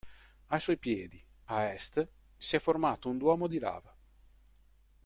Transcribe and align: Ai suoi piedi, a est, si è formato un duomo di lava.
Ai 0.47 0.59
suoi 0.59 0.79
piedi, 0.79 1.23
a 1.51 1.67
est, 1.71 2.07
si 2.35 2.55
è 2.55 2.59
formato 2.59 3.07
un 3.07 3.19
duomo 3.19 3.45
di 3.45 3.59
lava. 3.59 3.95